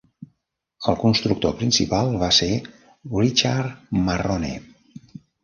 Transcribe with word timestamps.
El 0.91 0.95
constructor 1.01 1.53
principal 1.59 2.09
va 2.23 2.31
ser 2.39 2.49
Richard 3.13 3.95
Marrone. 4.09 4.53